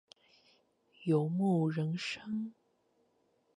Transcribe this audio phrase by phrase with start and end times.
[1.03, 2.55] 游牧人生